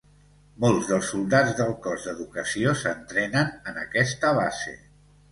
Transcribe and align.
Molts 0.61 0.87
dels 0.91 1.09
soldats 1.15 1.51
del 1.59 1.73
cos 1.83 2.07
d'Educació 2.09 2.73
s'entrenen 2.79 3.51
en 3.73 3.77
aquesta 3.83 4.33
base. 4.39 4.75